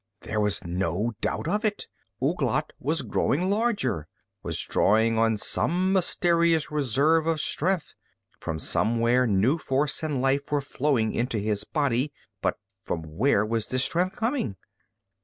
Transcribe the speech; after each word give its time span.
There 0.21 0.39
was 0.41 0.63
no 0.63 1.13
doubt 1.21 1.47
of 1.47 1.63
it. 1.63 1.85
Ouglat 2.19 2.71
was 2.79 3.03
growing 3.03 3.51
larger, 3.51 4.07
was 4.41 4.57
drawing 4.59 5.19
on 5.19 5.37
some 5.37 5.93
mysterious 5.93 6.71
reserve 6.71 7.27
of 7.27 7.39
strength. 7.39 7.93
From 8.39 8.57
somewhere 8.57 9.27
new 9.27 9.59
force 9.59 10.01
and 10.01 10.19
life 10.19 10.51
were 10.51 10.59
flowing 10.59 11.13
into 11.13 11.37
his 11.37 11.65
body. 11.65 12.11
But 12.41 12.57
from 12.83 13.03
where 13.03 13.45
was 13.45 13.67
this 13.67 13.83
strength 13.85 14.15
coming? 14.15 14.57